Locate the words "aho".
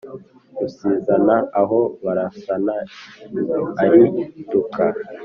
1.61-1.79